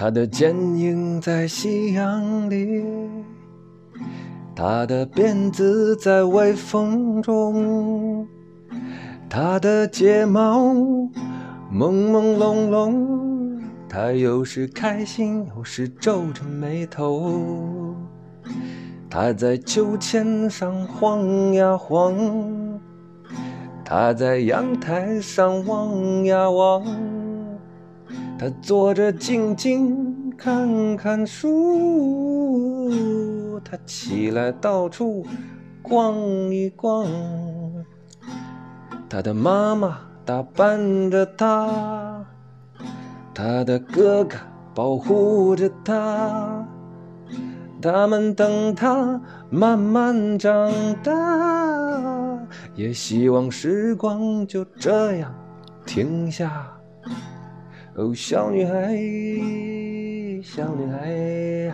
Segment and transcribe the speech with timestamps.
[0.00, 2.82] 他的剪影在夕阳里，
[4.56, 8.26] 他的辫子在微风中，
[9.28, 10.72] 他的睫毛
[11.70, 13.60] 朦朦胧胧，
[13.90, 17.94] 他有时开心，有时皱着眉头。
[19.10, 22.16] 他在秋千上晃呀晃，
[23.84, 26.82] 他在阳台上望呀望，
[28.40, 31.60] 他坐着静静看看书，
[33.62, 35.26] 他起来到处
[35.82, 36.16] 逛
[36.50, 37.06] 一逛。
[39.10, 42.24] 他的妈妈打扮着他，
[43.34, 44.38] 他的哥哥
[44.74, 46.66] 保护着他。
[47.82, 49.20] 他们等他
[49.50, 50.72] 慢慢长
[51.04, 51.12] 大，
[52.74, 55.30] 也希望时光就这样
[55.84, 56.74] 停下。
[58.00, 58.96] 哦，小女孩，
[60.42, 61.70] 小女孩，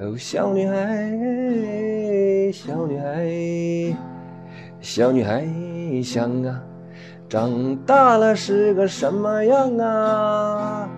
[0.00, 3.94] 哦，小女孩，小女孩，
[4.80, 5.46] 小女孩
[6.02, 6.62] 想啊，
[7.28, 10.88] 长大了是个什么样啊？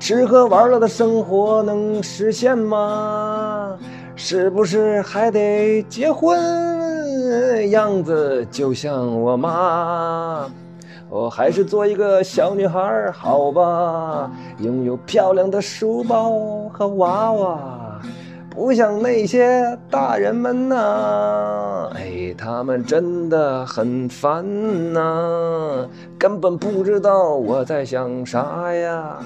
[0.00, 3.78] 吃喝玩乐的生活能实现吗？
[4.16, 6.40] 是不是还得结婚？
[7.68, 10.50] 样子就像我妈。
[11.12, 14.30] 我还是做一个小女孩好吧？
[14.60, 18.00] 拥有漂亮的书包和娃娃，
[18.48, 21.90] 不像那些大人们呐。
[21.94, 24.42] 哎，他们真的很烦
[24.94, 25.86] 呐，
[26.18, 29.18] 根本不知道我在想啥呀。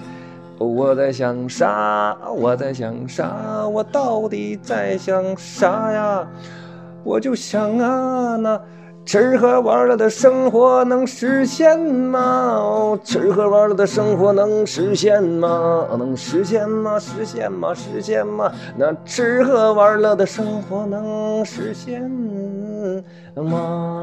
[0.59, 2.19] 我在想啥？
[2.37, 3.65] 我在想啥？
[3.73, 6.27] 我到底在想啥呀？
[7.05, 8.61] 我就想啊，那
[9.07, 12.99] 吃喝玩乐的生活能实现吗？
[13.05, 15.87] 吃喝玩乐的生活能实现吗？
[15.97, 16.99] 能实现吗？
[16.99, 17.73] 实现吗？
[17.73, 18.53] 实现吗？
[18.77, 22.03] 那吃喝玩乐的生活能实现
[23.37, 24.03] 吗？